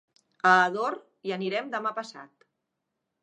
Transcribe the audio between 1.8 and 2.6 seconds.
passat.